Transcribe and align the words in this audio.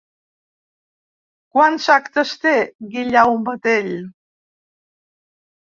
Quants 1.57 1.87
actes 1.97 2.33
té 2.47 2.57
Guillaume 2.97 3.57
Tell? 3.69 3.95